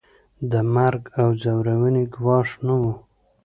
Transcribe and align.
د 0.51 0.53
مرګ 0.75 1.01
او 1.19 1.27
ځورونې 1.41 2.03
ګواښ 2.15 2.49
نه 2.65 2.73
وو. 2.79 2.93